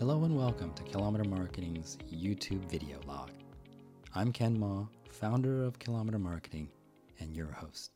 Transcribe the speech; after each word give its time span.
Hello 0.00 0.24
and 0.24 0.34
welcome 0.34 0.72
to 0.72 0.82
Kilometer 0.84 1.28
Marketing's 1.28 1.98
YouTube 2.10 2.64
video 2.70 2.98
log. 3.06 3.28
I'm 4.14 4.32
Ken 4.32 4.58
Ma, 4.58 4.86
founder 5.10 5.62
of 5.62 5.78
Kilometer 5.78 6.18
Marketing 6.18 6.70
and 7.18 7.36
your 7.36 7.52
host. 7.52 7.90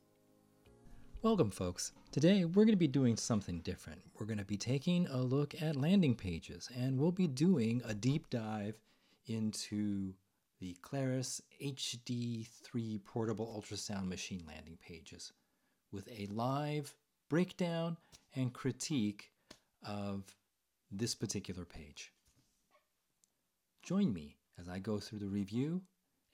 Welcome, 1.22 1.50
folks. 1.50 1.92
Today 2.12 2.44
we're 2.44 2.66
going 2.66 2.72
to 2.72 2.76
be 2.76 2.86
doing 2.86 3.16
something 3.16 3.60
different. 3.60 4.02
We're 4.20 4.26
going 4.26 4.38
to 4.38 4.44
be 4.44 4.58
taking 4.58 5.06
a 5.06 5.16
look 5.16 5.54
at 5.62 5.76
landing 5.76 6.14
pages 6.14 6.68
and 6.76 6.98
we'll 6.98 7.10
be 7.10 7.26
doing 7.26 7.80
a 7.86 7.94
deep 7.94 8.28
dive 8.28 8.78
into 9.26 10.12
the 10.60 10.76
Clarius 10.82 11.40
HD3 11.62 13.02
portable 13.02 13.46
ultrasound 13.58 14.08
machine 14.08 14.44
landing 14.46 14.76
pages 14.86 15.32
with 15.90 16.06
a 16.08 16.26
live 16.26 16.94
breakdown 17.30 17.96
and 18.36 18.52
critique 18.52 19.30
of 19.82 20.36
this 20.90 21.14
particular 21.14 21.64
page. 21.64 22.12
Join 23.82 24.12
me 24.12 24.36
as 24.58 24.68
I 24.68 24.78
go 24.78 24.98
through 24.98 25.18
the 25.18 25.28
review 25.28 25.82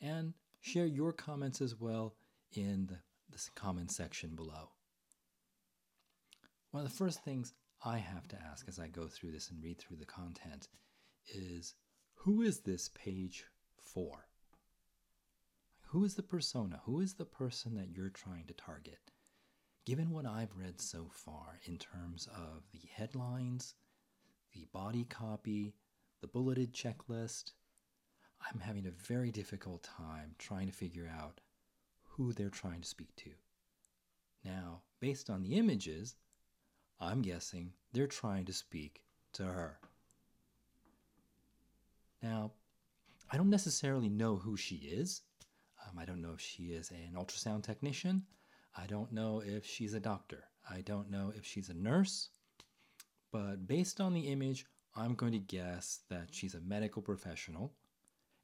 and 0.00 0.34
share 0.60 0.86
your 0.86 1.12
comments 1.12 1.60
as 1.60 1.74
well 1.74 2.14
in 2.52 2.86
the, 2.86 2.98
comment 3.54 3.90
section 3.90 4.34
below. 4.34 4.70
One 6.72 6.84
of 6.84 6.90
the 6.90 6.96
first 6.96 7.24
things 7.24 7.54
I 7.84 7.98
have 7.98 8.28
to 8.28 8.42
ask 8.42 8.68
as 8.68 8.78
I 8.78 8.88
go 8.88 9.06
through 9.06 9.32
this 9.32 9.50
and 9.50 9.62
read 9.62 9.78
through 9.78 9.96
the 9.96 10.04
content 10.04 10.68
is 11.26 11.74
who 12.14 12.42
is 12.42 12.60
this 12.60 12.90
page 12.90 13.46
for? 13.78 14.26
Who 15.86 16.04
is 16.04 16.14
the 16.14 16.22
persona? 16.22 16.80
Who 16.84 17.00
is 17.00 17.14
the 17.14 17.24
person 17.24 17.74
that 17.76 17.90
you're 17.90 18.10
trying 18.10 18.46
to 18.46 18.54
target? 18.54 19.10
Given 19.86 20.10
what 20.10 20.26
I've 20.26 20.56
read 20.56 20.80
so 20.80 21.08
far 21.12 21.58
in 21.64 21.78
terms 21.78 22.28
of 22.28 22.64
the 22.72 22.86
headlines, 22.92 23.74
the 24.52 24.66
body 24.72 25.04
copy, 25.04 25.74
the 26.20 26.26
bulleted 26.26 26.72
checklist, 26.72 27.52
I'm 28.40 28.60
having 28.60 28.86
a 28.86 28.90
very 28.90 29.30
difficult 29.30 29.82
time 29.82 30.34
trying 30.38 30.66
to 30.66 30.72
figure 30.72 31.10
out 31.18 31.40
who 32.02 32.32
they're 32.32 32.50
trying 32.50 32.80
to 32.80 32.88
speak 32.88 33.14
to. 33.16 33.30
Now, 34.44 34.82
based 35.00 35.30
on 35.30 35.42
the 35.42 35.56
images, 35.56 36.16
I'm 36.98 37.22
guessing 37.22 37.72
they're 37.92 38.06
trying 38.06 38.46
to 38.46 38.52
speak 38.52 39.02
to 39.34 39.44
her. 39.44 39.78
Now, 42.22 42.52
I 43.30 43.36
don't 43.36 43.50
necessarily 43.50 44.08
know 44.08 44.36
who 44.36 44.56
she 44.56 44.76
is. 44.76 45.22
Um, 45.86 45.98
I 45.98 46.04
don't 46.04 46.20
know 46.20 46.32
if 46.32 46.40
she 46.40 46.64
is 46.64 46.90
an 46.90 47.14
ultrasound 47.16 47.62
technician. 47.62 48.24
I 48.76 48.86
don't 48.86 49.12
know 49.12 49.42
if 49.44 49.64
she's 49.64 49.94
a 49.94 50.00
doctor. 50.00 50.44
I 50.68 50.82
don't 50.82 51.10
know 51.10 51.32
if 51.34 51.44
she's 51.44 51.68
a 51.68 51.74
nurse. 51.74 52.28
But 53.32 53.66
based 53.66 54.00
on 54.00 54.12
the 54.12 54.28
image, 54.28 54.66
I'm 54.96 55.14
going 55.14 55.32
to 55.32 55.38
guess 55.38 56.00
that 56.10 56.28
she's 56.32 56.54
a 56.54 56.60
medical 56.60 57.02
professional. 57.02 57.72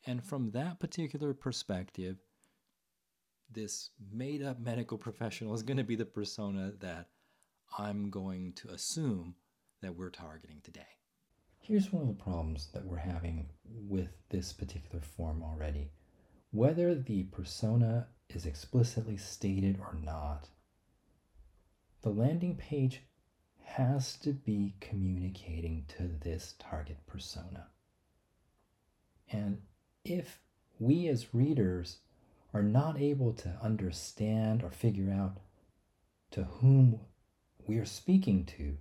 And 0.07 0.23
from 0.23 0.51
that 0.53 0.79
particular 0.79 1.35
perspective, 1.35 2.19
this 3.51 3.91
made 4.13 4.43
up 4.43 4.61
medical 4.61 4.99
professional 5.07 5.55
is 5.55 5.63
going 5.63 5.77
to 5.77 5.85
be 5.85 5.97
the 5.97 6.05
persona 6.05 6.73
that 6.81 7.09
I'm 7.79 8.11
going 8.11 8.53
to 8.55 8.69
assume 8.69 9.35
that 9.83 9.97
we're 9.97 10.11
targeting 10.11 10.61
today. 10.63 10.87
Here's 11.59 11.93
one 11.93 12.03
of 12.03 12.09
the 12.09 12.23
problems 12.23 12.69
that 12.73 12.85
we're 12.85 12.97
having 12.97 13.49
with 13.65 14.11
this 14.29 14.53
particular 14.53 15.01
form 15.01 15.43
already. 15.43 15.91
Whether 16.53 16.95
the 16.95 17.25
persona 17.25 18.07
is 18.29 18.47
explicitly 18.47 19.17
stated 19.17 19.79
or 19.81 19.97
not, 20.01 20.49
the 22.03 22.11
landing 22.11 22.57
page 22.57 23.03
has 23.77 24.17
to 24.17 24.33
be 24.33 24.73
communicating 24.81 25.85
to 25.87 26.09
this 26.25 26.55
target 26.59 26.97
persona. 27.07 27.67
And 29.31 29.61
if 30.03 30.41
we 30.79 31.09
as 31.09 31.35
readers 31.35 31.99
are 32.55 32.63
not 32.63 32.99
able 32.99 33.35
to 33.35 33.59
understand 33.63 34.63
or 34.63 34.71
figure 34.71 35.13
out 35.13 35.37
to 36.31 36.45
whom 36.45 37.01
we're 37.67 37.85
speaking 37.85 38.47
to, 38.57 38.79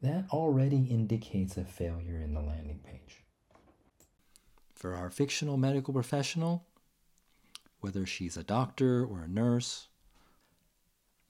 that 0.00 0.26
already 0.30 0.84
indicates 0.84 1.56
a 1.56 1.64
failure 1.64 2.20
in 2.20 2.32
the 2.32 2.40
landing 2.40 2.78
page. 2.84 3.24
For 4.76 4.94
our 4.94 5.10
fictional 5.10 5.56
medical 5.56 5.92
professional, 5.92 6.68
whether 7.80 8.06
she's 8.06 8.36
a 8.36 8.44
doctor 8.44 9.04
or 9.04 9.22
a 9.22 9.28
nurse, 9.28 9.88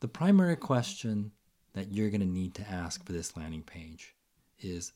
the 0.01 0.09
primary 0.09 0.57
question 0.57 1.33
that 1.73 1.93
you're 1.93 2.11
going 2.11 2.21
to 2.21 2.27
need 2.27 2.55
to 2.55 2.69
ask 2.69 3.05
for 3.05 3.13
this 3.13 3.37
landing 3.37 3.63
page 3.63 4.15
is 4.61 4.93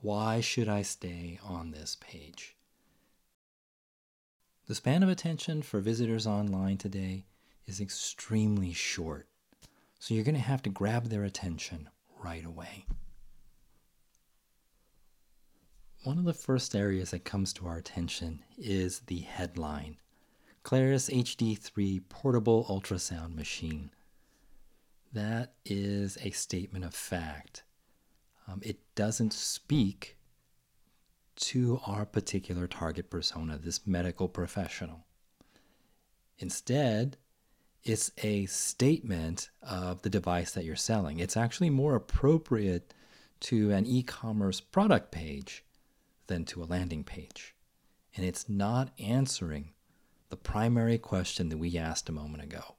why 0.00 0.40
should 0.40 0.68
I 0.68 0.82
stay 0.82 1.38
on 1.42 1.70
this 1.70 1.96
page? 2.00 2.56
The 4.66 4.74
span 4.74 5.02
of 5.02 5.08
attention 5.08 5.62
for 5.62 5.80
visitors 5.80 6.26
online 6.26 6.76
today 6.76 7.24
is 7.66 7.80
extremely 7.80 8.72
short, 8.72 9.26
so 9.98 10.14
you're 10.14 10.24
going 10.24 10.34
to 10.34 10.40
have 10.40 10.62
to 10.62 10.70
grab 10.70 11.06
their 11.06 11.24
attention 11.24 11.88
right 12.22 12.44
away. 12.44 12.84
One 16.04 16.18
of 16.18 16.24
the 16.24 16.34
first 16.34 16.76
areas 16.76 17.10
that 17.10 17.24
comes 17.24 17.52
to 17.54 17.66
our 17.66 17.76
attention 17.76 18.44
is 18.56 19.00
the 19.00 19.20
headline 19.20 19.96
Clarius 20.62 21.08
HD3 21.08 22.02
Portable 22.08 22.64
Ultrasound 22.64 23.34
Machine. 23.34 23.90
That 25.18 25.54
is 25.64 26.16
a 26.22 26.30
statement 26.30 26.84
of 26.84 26.94
fact. 26.94 27.64
Um, 28.46 28.60
it 28.62 28.78
doesn't 28.94 29.32
speak 29.32 30.16
to 31.48 31.80
our 31.84 32.06
particular 32.06 32.68
target 32.68 33.10
persona, 33.10 33.58
this 33.58 33.84
medical 33.84 34.28
professional. 34.28 35.06
Instead, 36.38 37.16
it's 37.82 38.12
a 38.18 38.46
statement 38.46 39.50
of 39.60 40.02
the 40.02 40.08
device 40.08 40.52
that 40.52 40.64
you're 40.64 40.76
selling. 40.76 41.18
It's 41.18 41.36
actually 41.36 41.70
more 41.70 41.96
appropriate 41.96 42.94
to 43.40 43.72
an 43.72 43.86
e 43.86 44.04
commerce 44.04 44.60
product 44.60 45.10
page 45.10 45.64
than 46.28 46.44
to 46.44 46.62
a 46.62 46.70
landing 46.70 47.02
page. 47.02 47.56
And 48.14 48.24
it's 48.24 48.48
not 48.48 48.92
answering 49.00 49.70
the 50.28 50.36
primary 50.36 50.96
question 50.96 51.48
that 51.48 51.58
we 51.58 51.76
asked 51.76 52.08
a 52.08 52.12
moment 52.12 52.44
ago 52.44 52.76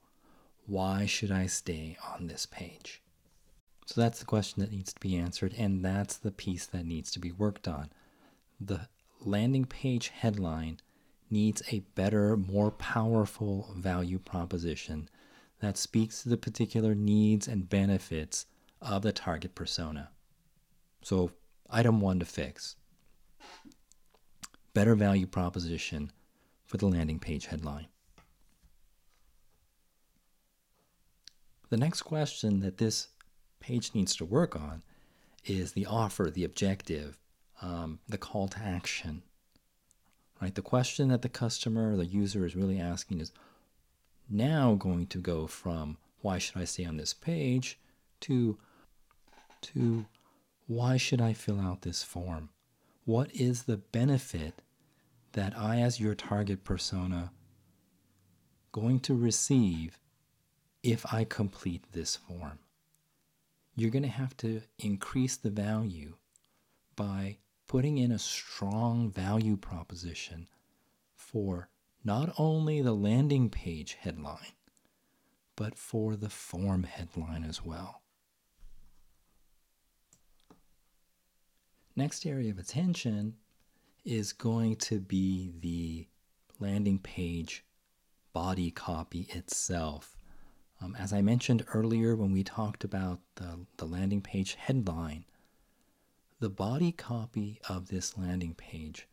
why 0.70 1.04
should 1.04 1.32
I 1.32 1.46
stay 1.46 1.96
on 2.14 2.28
this 2.28 2.46
page? 2.46 3.02
So 3.86 4.00
that's 4.00 4.20
the 4.20 4.24
question 4.24 4.62
that 4.62 4.70
needs 4.70 4.92
to 4.92 5.00
be 5.00 5.16
answered, 5.16 5.52
and 5.58 5.84
that's 5.84 6.16
the 6.16 6.30
piece 6.30 6.64
that 6.66 6.86
needs 6.86 7.10
to 7.10 7.18
be 7.18 7.32
worked 7.32 7.66
on. 7.66 7.90
The 8.60 8.88
landing 9.20 9.64
page 9.64 10.08
headline 10.08 10.78
needs 11.28 11.60
a 11.72 11.80
better, 11.96 12.36
more 12.36 12.70
powerful 12.70 13.74
value 13.76 14.20
proposition 14.20 15.08
that 15.58 15.76
speaks 15.76 16.22
to 16.22 16.28
the 16.28 16.36
particular 16.36 16.94
needs 16.94 17.48
and 17.48 17.68
benefits 17.68 18.46
of 18.80 19.02
the 19.02 19.12
target 19.12 19.56
persona. 19.56 20.10
So, 21.02 21.32
item 21.68 22.00
one 22.00 22.20
to 22.20 22.24
fix 22.24 22.76
better 24.72 24.94
value 24.94 25.26
proposition 25.26 26.12
for 26.64 26.76
the 26.76 26.86
landing 26.86 27.18
page 27.18 27.46
headline. 27.46 27.88
The 31.70 31.76
next 31.76 32.02
question 32.02 32.60
that 32.60 32.78
this 32.78 33.08
page 33.60 33.92
needs 33.94 34.16
to 34.16 34.24
work 34.24 34.56
on 34.56 34.82
is 35.44 35.72
the 35.72 35.86
offer, 35.86 36.30
the 36.30 36.44
objective, 36.44 37.16
um, 37.62 38.00
the 38.08 38.18
call 38.18 38.48
to 38.48 38.58
action. 38.58 39.22
Right? 40.42 40.54
The 40.54 40.62
question 40.62 41.08
that 41.08 41.22
the 41.22 41.28
customer 41.28 41.96
the 41.96 42.06
user 42.06 42.44
is 42.44 42.56
really 42.56 42.80
asking 42.80 43.20
is 43.20 43.32
now 44.28 44.74
going 44.74 45.06
to 45.08 45.18
go 45.18 45.46
from 45.46 45.98
why 46.22 46.38
should 46.38 46.56
I 46.56 46.64
stay 46.64 46.84
on 46.84 46.96
this 46.96 47.14
page 47.14 47.78
to 48.20 48.58
to 49.62 50.06
why 50.66 50.96
should 50.96 51.20
I 51.20 51.34
fill 51.34 51.60
out 51.60 51.82
this 51.82 52.02
form? 52.02 52.48
What 53.04 53.34
is 53.34 53.64
the 53.64 53.76
benefit 53.76 54.62
that 55.32 55.56
I 55.56 55.80
as 55.80 56.00
your 56.00 56.14
target 56.14 56.64
persona 56.64 57.32
going 58.72 59.00
to 59.00 59.14
receive 59.14 59.98
if 60.82 61.12
I 61.12 61.24
complete 61.24 61.84
this 61.92 62.16
form? 62.16 62.58
You're 63.76 63.90
going 63.90 64.02
to 64.02 64.08
have 64.08 64.36
to 64.38 64.62
increase 64.78 65.36
the 65.36 65.50
value 65.50 66.14
by 66.96 67.38
putting 67.66 67.98
in 67.98 68.12
a 68.12 68.18
strong 68.18 69.10
value 69.10 69.56
proposition 69.56 70.48
for 71.14 71.68
not 72.04 72.34
only 72.38 72.82
the 72.82 72.92
landing 72.92 73.48
page 73.48 73.96
headline, 74.00 74.54
but 75.56 75.76
for 75.76 76.16
the 76.16 76.30
form 76.30 76.84
headline 76.84 77.44
as 77.44 77.64
well. 77.64 78.02
Next 81.94 82.24
area 82.24 82.50
of 82.50 82.58
attention 82.58 83.36
is 84.04 84.32
going 84.32 84.76
to 84.76 85.00
be 85.00 85.52
the 85.60 86.08
landing 86.58 86.98
page 86.98 87.64
body 88.32 88.70
copy 88.70 89.26
itself. 89.30 90.16
Um, 90.80 90.96
as 90.98 91.12
I 91.12 91.20
mentioned 91.20 91.66
earlier 91.74 92.16
when 92.16 92.32
we 92.32 92.42
talked 92.42 92.84
about 92.84 93.20
the, 93.34 93.66
the 93.76 93.84
landing 93.84 94.22
page 94.22 94.54
headline, 94.54 95.24
the 96.38 96.48
body 96.48 96.90
copy 96.90 97.60
of 97.68 97.88
this 97.88 98.16
landing 98.16 98.54
page 98.54 99.06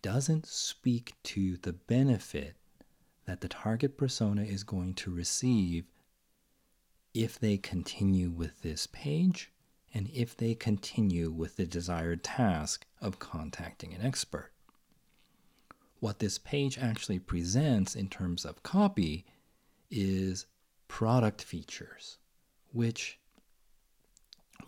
doesn't 0.00 0.46
speak 0.46 1.14
to 1.24 1.58
the 1.58 1.74
benefit 1.74 2.54
that 3.26 3.40
the 3.40 3.48
target 3.48 3.98
persona 3.98 4.42
is 4.42 4.62
going 4.62 4.94
to 4.94 5.12
receive 5.12 5.84
if 7.12 7.38
they 7.38 7.58
continue 7.58 8.30
with 8.30 8.62
this 8.62 8.86
page 8.86 9.50
and 9.92 10.08
if 10.12 10.36
they 10.36 10.54
continue 10.54 11.30
with 11.30 11.56
the 11.56 11.66
desired 11.66 12.22
task 12.22 12.86
of 13.00 13.18
contacting 13.18 13.92
an 13.92 14.02
expert. 14.02 14.52
What 16.00 16.18
this 16.18 16.38
page 16.38 16.78
actually 16.78 17.18
presents 17.18 17.94
in 17.94 18.08
terms 18.08 18.44
of 18.44 18.62
copy 18.62 19.24
is 19.90 20.46
product 20.88 21.42
features, 21.42 22.18
which, 22.72 23.18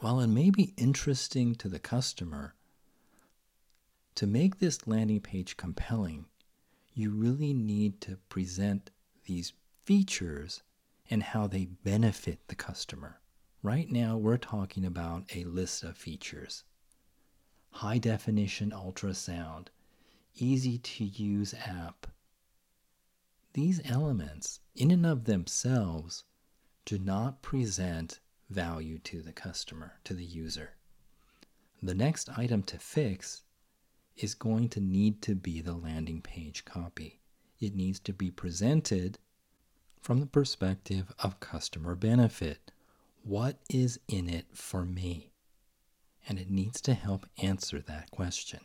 while 0.01 0.21
it 0.21 0.29
may 0.29 0.51
be 0.51 0.75
interesting 0.77 1.55
to 1.57 1.69
the 1.69 1.79
customer, 1.79 2.55
to 4.15 4.27
make 4.27 4.59
this 4.59 4.87
landing 4.87 5.21
page 5.21 5.57
compelling, 5.57 6.27
you 6.95 7.11
really 7.11 7.53
need 7.55 8.01
to 8.01 8.17
present 8.29 8.91
these 9.27 9.53
features 9.85 10.63
and 11.11 11.23
how 11.23 11.47
they 11.47 11.65
benefit 11.65 12.41
the 12.49 12.55
customer. 12.55 13.21
Right 13.63 13.91
now, 13.91 14.17
we're 14.17 14.37
talking 14.37 14.85
about 14.85 15.25
a 15.35 15.45
list 15.45 15.85
of 15.85 15.97
features 15.97 16.65
high 17.71 17.99
definition 17.99 18.71
ultrasound, 18.71 19.69
easy 20.35 20.79
to 20.79 21.05
use 21.05 21.55
app. 21.55 22.09
These 23.55 23.81
elements, 23.85 24.61
in 24.75 24.91
and 24.91 25.07
of 25.07 25.25
themselves, 25.25 26.25
do 26.85 26.99
not 26.99 27.43
present 27.43 28.21
value 28.51 28.99
to 29.01 29.21
the 29.21 29.33
customer, 29.33 29.95
to 30.05 30.15
the 30.15 30.25
user. 30.25 30.77
The 31.83 31.95
next 31.95 32.29
item 32.37 32.63
to 32.65 32.79
fix 32.79 33.43
is 34.17 34.35
going 34.35 34.69
to 34.71 34.81
need 34.81 35.23
to 35.23 35.35
be 35.35 35.61
the 35.61 35.75
landing 35.75 36.23
page 36.23 36.65
copy. 36.65 37.21
It 37.61 37.75
needs 37.75 38.01
to 38.01 38.13
be 38.13 38.31
presented 38.31 39.19
from 40.01 40.21
the 40.21 40.27
perspective 40.27 41.13
of 41.19 41.41
customer 41.41 41.95
benefit. 41.95 42.71
What 43.23 43.59
is 43.69 44.01
in 44.09 44.29
it 44.29 44.47
for 44.55 44.85
me? 44.85 45.33
And 46.29 46.39
it 46.39 46.51
needs 46.51 46.81
to 46.83 46.95
help 46.95 47.27
answer 47.39 47.81
that 47.81 48.11
question. 48.11 48.61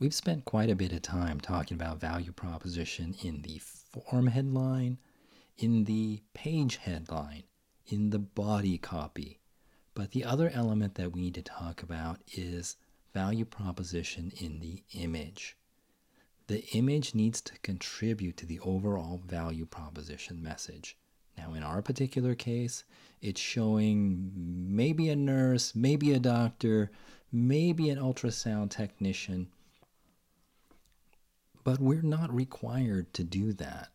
We've 0.00 0.12
spent 0.12 0.44
quite 0.44 0.70
a 0.70 0.74
bit 0.74 0.92
of 0.92 1.02
time 1.02 1.38
talking 1.38 1.76
about 1.76 2.00
value 2.00 2.32
proposition 2.32 3.14
in 3.22 3.42
the 3.42 3.58
form 3.58 4.26
headline, 4.26 4.98
in 5.56 5.84
the 5.84 6.20
page 6.34 6.76
headline, 6.76 7.44
in 7.86 8.10
the 8.10 8.18
body 8.18 8.76
copy. 8.76 9.38
But 9.94 10.10
the 10.10 10.24
other 10.24 10.50
element 10.50 10.96
that 10.96 11.12
we 11.12 11.20
need 11.20 11.34
to 11.34 11.42
talk 11.42 11.80
about 11.80 12.18
is 12.32 12.76
value 13.12 13.44
proposition 13.44 14.32
in 14.40 14.58
the 14.58 14.82
image. 14.94 15.56
The 16.48 16.64
image 16.76 17.14
needs 17.14 17.40
to 17.42 17.58
contribute 17.60 18.36
to 18.38 18.46
the 18.46 18.58
overall 18.60 19.22
value 19.24 19.64
proposition 19.64 20.42
message. 20.42 20.98
Now, 21.38 21.54
in 21.54 21.62
our 21.62 21.82
particular 21.82 22.34
case, 22.34 22.82
it's 23.22 23.40
showing 23.40 24.32
maybe 24.34 25.08
a 25.08 25.16
nurse, 25.16 25.72
maybe 25.76 26.12
a 26.12 26.18
doctor, 26.18 26.90
maybe 27.30 27.90
an 27.90 27.98
ultrasound 27.98 28.70
technician 28.70 29.48
but 31.64 31.80
we're 31.80 32.02
not 32.02 32.32
required 32.32 33.12
to 33.14 33.24
do 33.24 33.52
that 33.54 33.88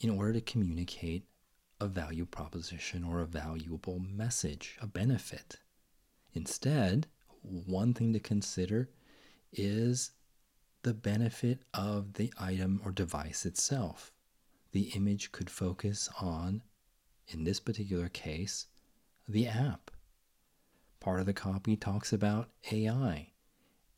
in 0.00 0.10
order 0.10 0.32
to 0.32 0.40
communicate 0.40 1.26
a 1.80 1.86
value 1.86 2.24
proposition 2.24 3.02
or 3.02 3.20
a 3.20 3.26
valuable 3.26 3.98
message, 3.98 4.78
a 4.80 4.86
benefit. 4.86 5.56
Instead, 6.32 7.08
one 7.42 7.92
thing 7.92 8.12
to 8.12 8.20
consider 8.20 8.88
is 9.52 10.12
the 10.82 10.94
benefit 10.94 11.60
of 11.72 12.14
the 12.14 12.32
item 12.38 12.80
or 12.84 12.92
device 12.92 13.44
itself. 13.44 14.12
The 14.72 14.90
image 14.94 15.32
could 15.32 15.50
focus 15.50 16.08
on, 16.20 16.62
in 17.28 17.44
this 17.44 17.60
particular 17.60 18.08
case, 18.08 18.66
the 19.28 19.46
app. 19.46 19.90
Part 21.00 21.20
of 21.20 21.26
the 21.26 21.32
copy 21.32 21.76
talks 21.76 22.12
about 22.12 22.50
AI 22.70 23.30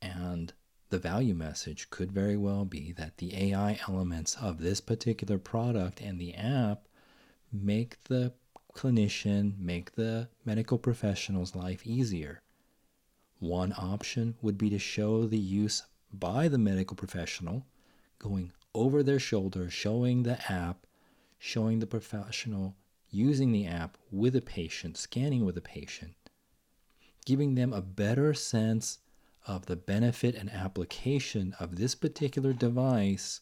and 0.00 0.52
the 0.88 0.98
value 0.98 1.34
message 1.34 1.90
could 1.90 2.12
very 2.12 2.36
well 2.36 2.64
be 2.64 2.92
that 2.92 3.18
the 3.18 3.36
AI 3.36 3.78
elements 3.88 4.36
of 4.36 4.58
this 4.58 4.80
particular 4.80 5.38
product 5.38 6.00
and 6.00 6.20
the 6.20 6.34
app 6.34 6.86
make 7.52 8.02
the 8.04 8.32
clinician, 8.74 9.58
make 9.58 9.94
the 9.94 10.28
medical 10.44 10.78
professional's 10.78 11.54
life 11.54 11.86
easier. 11.86 12.40
One 13.38 13.74
option 13.76 14.36
would 14.42 14.56
be 14.56 14.70
to 14.70 14.78
show 14.78 15.26
the 15.26 15.38
use 15.38 15.82
by 16.12 16.48
the 16.48 16.58
medical 16.58 16.96
professional, 16.96 17.66
going 18.18 18.52
over 18.74 19.02
their 19.02 19.18
shoulder, 19.18 19.68
showing 19.70 20.22
the 20.22 20.40
app, 20.50 20.86
showing 21.38 21.80
the 21.80 21.86
professional 21.86 22.76
using 23.10 23.52
the 23.52 23.66
app 23.66 23.96
with 24.10 24.36
a 24.36 24.40
patient, 24.40 24.96
scanning 24.96 25.44
with 25.44 25.56
a 25.56 25.62
patient, 25.62 26.14
giving 27.24 27.54
them 27.54 27.72
a 27.72 27.80
better 27.80 28.34
sense 28.34 28.98
of 29.46 29.66
the 29.66 29.76
benefit 29.76 30.34
and 30.34 30.50
application 30.50 31.54
of 31.60 31.76
this 31.76 31.94
particular 31.94 32.52
device 32.52 33.40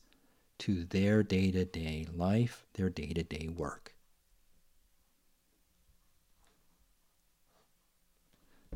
to 0.59 0.85
their 0.85 1.23
day 1.23 1.51
to 1.51 1.65
day 1.65 2.06
life, 2.15 2.65
their 2.75 2.91
day 2.91 3.12
to 3.12 3.23
day 3.23 3.49
work. 3.49 3.95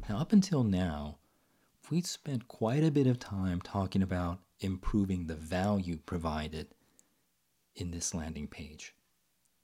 Now, 0.09 0.19
up 0.19 0.33
until 0.33 0.65
now, 0.65 1.19
we've 1.91 2.07
spent 2.07 2.49
quite 2.49 2.83
a 2.83 2.91
bit 2.91 3.07
of 3.07 3.19
time 3.19 3.61
talking 3.61 4.03
about 4.03 4.41
improving 4.61 5.27
the 5.27 5.35
value 5.35 5.99
provided 6.07 6.69
in 7.77 7.91
this 7.91 8.15
landing 8.15 8.47
page. 8.47 8.95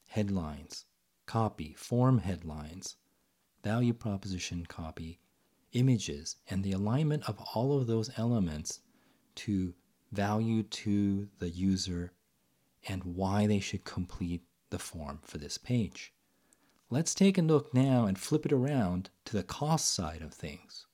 Headlines, 0.07 0.85
copy, 1.27 1.75
form 1.77 2.19
headlines, 2.19 2.97
value 3.63 3.95
proposition 3.95 4.67
copy, 4.67 5.19
images 5.75 6.37
and 6.49 6.65
the 6.65 6.73
alignment 6.73 7.29
of 7.29 7.39
all 7.55 7.79
of 7.79 7.87
those 7.87 8.11
elements 8.17 8.81
to 9.35 9.75
value 10.13 10.63
to 10.63 11.29
the 11.39 11.51
user 11.51 12.13
and 12.89 13.05
why 13.05 13.47
they 13.47 13.61
should 13.61 13.85
complete 13.85 14.43
the 14.71 14.79
form 14.79 15.19
for 15.23 15.39
this 15.39 15.59
page. 15.59 16.13
Let's 16.91 17.15
take 17.15 17.39
a 17.39 17.43
look 17.43 17.75
now 17.75 18.07
and 18.07 18.19
flip 18.19 18.47
it 18.47 18.53
around 18.53 19.11
to 19.25 19.37
the 19.37 19.43
cost 19.43 19.93
side 19.93 20.23
of 20.23 20.33
things. 20.33 20.87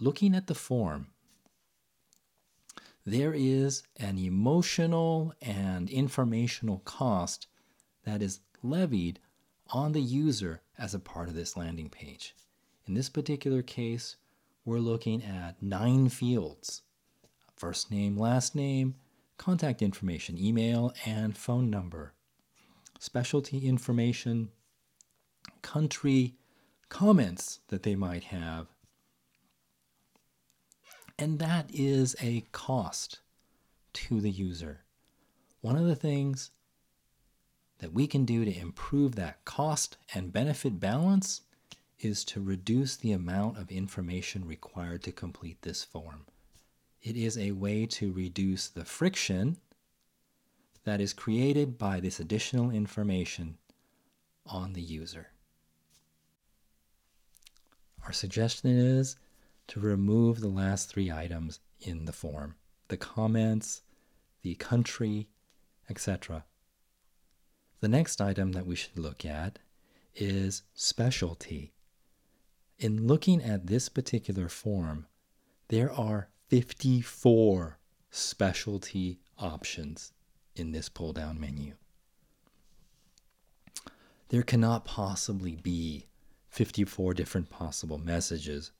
Looking 0.00 0.34
at 0.34 0.46
the 0.46 0.54
form, 0.54 1.08
there 3.04 3.32
is 3.34 3.82
an 3.96 4.18
emotional 4.18 5.32
and 5.40 5.88
informational 5.90 6.78
cost 6.80 7.46
that 8.04 8.22
is 8.22 8.40
levied 8.62 9.20
on 9.70 9.92
the 9.92 10.00
user 10.00 10.62
as 10.78 10.94
a 10.94 10.98
part 10.98 11.28
of 11.28 11.34
this 11.34 11.56
landing 11.56 11.88
page. 11.88 12.34
In 12.86 12.94
this 12.94 13.08
particular 13.08 13.62
case, 13.62 14.16
we're 14.64 14.78
looking 14.78 15.24
at 15.24 15.60
nine 15.62 16.08
fields 16.08 16.82
first 17.56 17.90
name, 17.90 18.18
last 18.18 18.54
name, 18.54 18.94
contact 19.38 19.80
information, 19.80 20.38
email, 20.38 20.92
and 21.06 21.36
phone 21.36 21.70
number, 21.70 22.12
specialty 22.98 23.66
information, 23.66 24.50
country, 25.62 26.34
comments 26.88 27.60
that 27.68 27.82
they 27.82 27.94
might 27.94 28.24
have. 28.24 28.66
And 31.18 31.38
that 31.38 31.70
is 31.72 32.14
a 32.20 32.44
cost 32.52 33.20
to 33.94 34.20
the 34.20 34.30
user. 34.30 34.84
One 35.62 35.76
of 35.76 35.86
the 35.86 35.96
things 35.96 36.50
that 37.78 37.94
we 37.94 38.06
can 38.06 38.26
do 38.26 38.44
to 38.44 38.58
improve 38.58 39.14
that 39.16 39.44
cost 39.46 39.96
and 40.14 40.32
benefit 40.32 40.78
balance 40.78 41.40
is 41.98 42.24
to 42.24 42.40
reduce 42.40 42.96
the 42.96 43.12
amount 43.12 43.58
of 43.58 43.70
information 43.70 44.46
required 44.46 45.02
to 45.02 45.12
complete 45.12 45.62
this 45.62 45.82
form. 45.82 46.26
It 47.02 47.16
is 47.16 47.38
a 47.38 47.52
way 47.52 47.86
to 47.86 48.12
reduce 48.12 48.68
the 48.68 48.84
friction 48.84 49.58
that 50.84 51.00
is 51.00 51.12
created 51.12 51.78
by 51.78 52.00
this 52.00 52.20
additional 52.20 52.70
information 52.70 53.58
on 54.46 54.72
the 54.72 54.82
user. 54.82 55.28
Our 58.04 58.12
suggestion 58.12 58.70
is 58.70 59.16
to 59.68 59.80
remove 59.80 60.40
the 60.40 60.48
last 60.48 60.88
three 60.88 61.10
items 61.10 61.58
in 61.80 62.04
the 62.04 62.12
form 62.12 62.54
the 62.88 62.96
comments, 62.96 63.82
the 64.42 64.54
country, 64.54 65.28
etc. 65.90 66.44
The 67.80 67.88
next 67.88 68.20
item 68.20 68.52
that 68.52 68.66
we 68.66 68.76
should 68.76 68.96
look 68.96 69.24
at 69.24 69.58
is 70.14 70.62
specialty. 70.74 71.72
In 72.78 73.06
looking 73.06 73.42
at 73.42 73.66
this 73.66 73.88
particular 73.88 74.48
form, 74.48 75.06
there 75.68 75.90
are 75.92 76.28
54 76.48 77.78
specialty 78.10 79.18
options 79.38 80.12
in 80.54 80.72
this 80.72 80.88
pull 80.88 81.12
down 81.12 81.40
menu. 81.40 81.74
there 84.28 84.42
cannot 84.42 84.84
possibly 84.84 85.56
be 85.56 86.06
54 86.48 87.14
different 87.14 87.50
possible 87.50 87.98
messages 87.98 88.72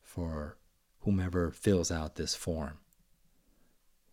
for 0.00 0.56
whomever 1.00 1.50
fills 1.50 1.90
out 1.90 2.16
this 2.16 2.34
form. 2.34 2.78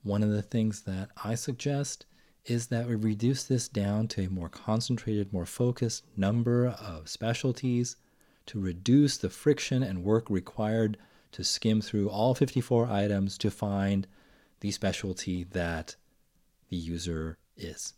One 0.04 0.24
of 0.24 0.32
the 0.32 0.42
things 0.42 0.82
that 0.82 1.10
I 1.24 1.36
suggest 1.36 2.06
is 2.46 2.68
that 2.68 2.88
we 2.88 2.96
reduce 2.96 3.44
this 3.44 3.68
down 3.68 4.08
to 4.10 4.26
a 4.26 4.30
more 4.30 4.50
concentrated, 4.50 5.32
more 5.32 5.46
focused 5.46 6.04
number 6.18 6.68
of 6.68 7.08
specialties 7.08 7.96
to 8.48 8.60
reduce 8.60 9.18
the 9.18 9.30
friction 9.30 9.84
and 9.84 10.04
work 10.04 10.30
required 10.30 10.98
to 11.32 11.44
skim 11.44 11.82
through 11.82 12.10
all 12.10 12.36
54 12.36 12.88
items 12.88 13.38
to 13.38 13.52
find 13.52 14.08
the 14.60 14.72
specialty 14.72 15.44
that 15.44 15.96
the 16.70 16.78
user 16.78 17.38
is. 17.56 17.94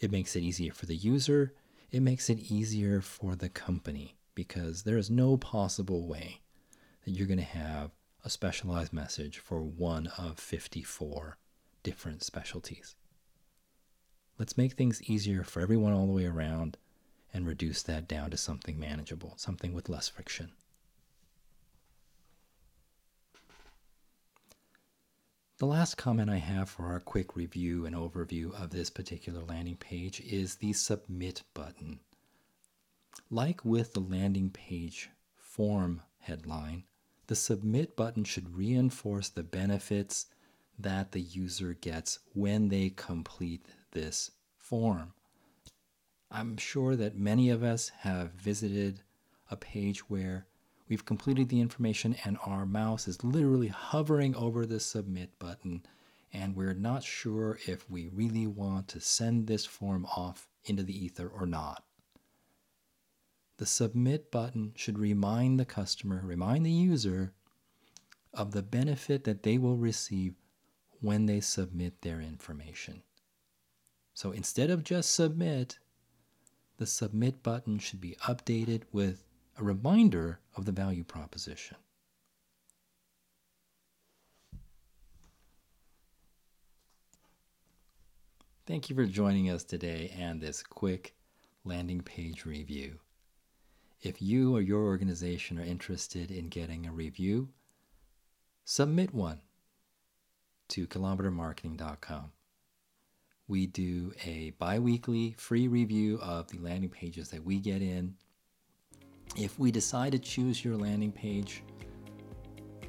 It 0.00 0.10
makes 0.10 0.36
it 0.36 0.42
easier 0.42 0.72
for 0.72 0.86
the 0.86 0.96
user, 0.96 1.54
it 1.90 2.00
makes 2.00 2.28
it 2.28 2.50
easier 2.50 3.00
for 3.00 3.36
the 3.36 3.48
company 3.48 4.16
because 4.34 4.82
there 4.82 4.98
is 4.98 5.10
no 5.10 5.36
possible 5.36 6.06
way 6.06 6.40
that 7.04 7.12
you're 7.12 7.28
going 7.28 7.38
to 7.38 7.44
have 7.44 7.92
a 8.24 8.30
specialized 8.30 8.92
message 8.92 9.38
for 9.38 9.62
one 9.62 10.08
of 10.18 10.38
54 10.38 11.36
different 11.82 12.22
specialties. 12.22 12.96
Let's 14.38 14.58
make 14.58 14.72
things 14.72 15.02
easier 15.02 15.44
for 15.44 15.60
everyone 15.60 15.92
all 15.92 16.06
the 16.06 16.12
way 16.12 16.26
around 16.26 16.76
and 17.34 17.46
reduce 17.46 17.82
that 17.82 18.08
down 18.08 18.30
to 18.30 18.36
something 18.36 18.78
manageable, 18.78 19.34
something 19.36 19.74
with 19.74 19.88
less 19.88 20.08
friction. 20.08 20.52
The 25.58 25.66
last 25.66 25.96
comment 25.96 26.30
I 26.30 26.38
have 26.38 26.68
for 26.68 26.86
our 26.86 27.00
quick 27.00 27.36
review 27.36 27.86
and 27.86 27.94
overview 27.94 28.52
of 28.54 28.70
this 28.70 28.90
particular 28.90 29.42
landing 29.42 29.76
page 29.76 30.20
is 30.20 30.56
the 30.56 30.72
Submit 30.72 31.42
button. 31.54 32.00
Like 33.30 33.64
with 33.64 33.92
the 33.92 34.00
landing 34.00 34.50
page 34.50 35.10
form 35.36 36.02
headline, 36.18 36.84
the 37.26 37.36
Submit 37.36 37.96
button 37.96 38.24
should 38.24 38.56
reinforce 38.56 39.28
the 39.28 39.42
benefits 39.42 40.26
that 40.78 41.12
the 41.12 41.20
user 41.20 41.74
gets 41.74 42.18
when 42.32 42.68
they 42.68 42.90
complete 42.90 43.64
this 43.92 44.32
form. 44.56 45.14
I'm 46.34 46.56
sure 46.56 46.96
that 46.96 47.16
many 47.16 47.48
of 47.48 47.62
us 47.62 47.90
have 48.00 48.32
visited 48.32 49.02
a 49.52 49.56
page 49.56 50.10
where 50.10 50.46
we've 50.88 51.04
completed 51.04 51.48
the 51.48 51.60
information 51.60 52.16
and 52.24 52.38
our 52.44 52.66
mouse 52.66 53.06
is 53.06 53.22
literally 53.22 53.68
hovering 53.68 54.34
over 54.34 54.66
the 54.66 54.80
submit 54.80 55.38
button 55.38 55.86
and 56.32 56.56
we're 56.56 56.74
not 56.74 57.04
sure 57.04 57.60
if 57.68 57.88
we 57.88 58.08
really 58.08 58.48
want 58.48 58.88
to 58.88 59.00
send 59.00 59.46
this 59.46 59.64
form 59.64 60.06
off 60.06 60.48
into 60.64 60.82
the 60.82 61.04
ether 61.04 61.28
or 61.28 61.46
not. 61.46 61.84
The 63.58 63.66
submit 63.66 64.32
button 64.32 64.72
should 64.74 64.98
remind 64.98 65.60
the 65.60 65.64
customer, 65.64 66.20
remind 66.24 66.66
the 66.66 66.72
user 66.72 67.32
of 68.32 68.50
the 68.50 68.62
benefit 68.62 69.22
that 69.22 69.44
they 69.44 69.56
will 69.56 69.76
receive 69.76 70.34
when 71.00 71.26
they 71.26 71.38
submit 71.38 72.02
their 72.02 72.20
information. 72.20 73.04
So 74.14 74.32
instead 74.32 74.70
of 74.70 74.82
just 74.82 75.14
submit, 75.14 75.78
the 76.84 76.88
submit 76.90 77.42
button 77.42 77.78
should 77.78 78.02
be 78.02 78.14
updated 78.26 78.82
with 78.92 79.24
a 79.58 79.64
reminder 79.64 80.38
of 80.54 80.66
the 80.66 80.72
value 80.72 81.02
proposition. 81.02 81.78
Thank 88.66 88.90
you 88.90 88.96
for 88.96 89.06
joining 89.06 89.48
us 89.48 89.64
today 89.64 90.12
and 90.14 90.42
this 90.42 90.62
quick 90.62 91.14
landing 91.64 92.02
page 92.02 92.44
review. 92.44 92.98
If 94.02 94.20
you 94.20 94.54
or 94.54 94.60
your 94.60 94.82
organization 94.82 95.58
are 95.58 95.64
interested 95.64 96.30
in 96.30 96.48
getting 96.48 96.86
a 96.86 96.92
review, 96.92 97.48
submit 98.66 99.14
one 99.14 99.40
to 100.68 100.86
kilometermarketing.com. 100.86 102.32
We 103.46 103.66
do 103.66 104.12
a 104.24 104.50
bi 104.58 104.78
weekly 104.78 105.34
free 105.36 105.68
review 105.68 106.18
of 106.22 106.48
the 106.48 106.58
landing 106.58 106.88
pages 106.88 107.28
that 107.28 107.44
we 107.44 107.58
get 107.58 107.82
in. 107.82 108.14
If 109.36 109.58
we 109.58 109.70
decide 109.70 110.12
to 110.12 110.18
choose 110.18 110.64
your 110.64 110.76
landing 110.76 111.12
page, 111.12 111.62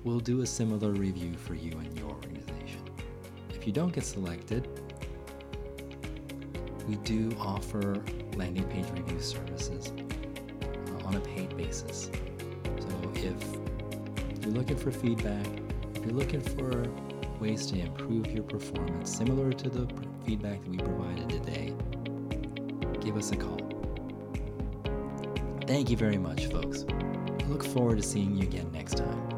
we'll 0.06 0.22
do 0.22 0.42
a 0.42 0.46
similar 0.46 0.92
review 0.92 1.34
for 1.36 1.56
you 1.56 1.72
and 1.72 1.98
your 2.00 2.10
organization. 2.10 2.84
If 3.50 3.68
you 3.68 3.74
don't 3.74 3.94
get 3.94 4.06
selected, 4.06 4.70
we 6.88 6.96
do 6.98 7.36
offer 7.40 8.02
landing 8.38 8.64
page 8.66 8.86
review 8.92 9.20
services 9.20 9.92
uh, 9.92 11.08
on 11.08 11.16
a 11.16 11.20
paid 11.20 11.58
basis. 11.58 12.10
So 12.80 13.12
if 13.16 14.46
you're 14.46 14.54
looking 14.54 14.78
for 14.78 14.92
feedback, 14.92 15.48
if 15.96 16.06
you're 16.06 16.14
looking 16.14 16.42
for 16.42 16.88
ways 17.46 17.68
to 17.68 17.80
improve 17.80 18.25
your 18.32 18.44
performance 18.44 19.16
similar 19.18 19.54
to 19.54 19.70
the 19.70 19.88
feedback 20.25 20.60
that 20.62 20.70
we 20.70 20.78
provided 20.78 21.30
today, 21.30 21.75
give 23.02 23.16
us 23.16 23.32
a 23.32 23.36
call. 23.36 23.60
Thank 25.68 25.92
you 25.92 25.98
very 25.98 26.18
much, 26.18 26.48
folks. 26.48 26.86
I 26.90 27.44
look 27.46 27.64
forward 27.64 27.98
to 27.98 28.04
seeing 28.04 28.36
you 28.36 28.44
again 28.44 28.72
next 28.72 28.98
time. 28.98 29.35